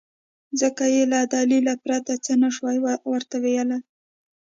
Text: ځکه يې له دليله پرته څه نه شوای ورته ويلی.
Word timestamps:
ځکه 0.61 0.83
يې 0.93 1.03
له 1.13 1.19
دليله 1.35 1.73
پرته 1.83 2.13
څه 2.25 2.33
نه 2.41 2.49
شوای 2.55 2.77
ورته 3.09 3.35
ويلی. 3.43 3.79